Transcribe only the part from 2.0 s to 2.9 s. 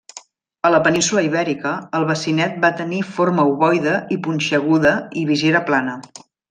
bacinet va